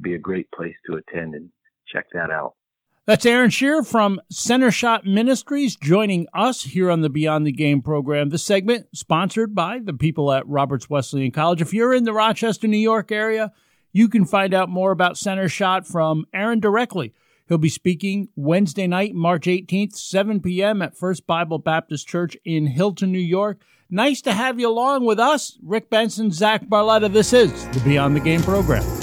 be 0.00 0.14
a 0.14 0.18
great 0.18 0.50
place 0.50 0.74
to 0.86 0.96
attend 0.96 1.34
and 1.34 1.48
check 1.86 2.06
that 2.12 2.30
out. 2.30 2.54
That's 3.04 3.26
Aaron 3.26 3.50
Shear 3.50 3.82
from 3.82 4.20
Center 4.30 4.70
Shot 4.70 5.04
Ministries 5.04 5.74
joining 5.74 6.28
us 6.32 6.62
here 6.62 6.88
on 6.88 7.00
the 7.00 7.10
Beyond 7.10 7.44
the 7.44 7.50
Game 7.50 7.82
program. 7.82 8.28
This 8.28 8.44
segment 8.44 8.86
sponsored 8.94 9.56
by 9.56 9.80
the 9.82 9.92
people 9.92 10.30
at 10.30 10.46
Roberts 10.46 10.88
Wesleyan 10.88 11.32
College. 11.32 11.60
If 11.60 11.74
you're 11.74 11.92
in 11.92 12.04
the 12.04 12.12
Rochester, 12.12 12.68
New 12.68 12.76
York 12.76 13.10
area, 13.10 13.50
you 13.92 14.08
can 14.08 14.24
find 14.24 14.54
out 14.54 14.68
more 14.68 14.92
about 14.92 15.18
Center 15.18 15.48
Shot 15.48 15.84
from 15.84 16.26
Aaron 16.32 16.60
directly. 16.60 17.12
He'll 17.48 17.58
be 17.58 17.68
speaking 17.68 18.28
Wednesday 18.36 18.86
night, 18.86 19.16
March 19.16 19.46
18th, 19.46 19.96
7 19.96 20.40
p.m. 20.40 20.80
at 20.80 20.96
First 20.96 21.26
Bible 21.26 21.58
Baptist 21.58 22.06
Church 22.06 22.36
in 22.44 22.68
Hilton, 22.68 23.10
New 23.10 23.18
York. 23.18 23.60
Nice 23.90 24.22
to 24.22 24.32
have 24.32 24.60
you 24.60 24.68
along 24.68 25.06
with 25.06 25.18
us. 25.18 25.58
Rick 25.60 25.90
Benson, 25.90 26.30
Zach 26.30 26.66
Barletta. 26.66 27.12
This 27.12 27.32
is 27.32 27.66
the 27.70 27.80
Beyond 27.80 28.14
the 28.14 28.20
Game 28.20 28.42
program. 28.42 29.01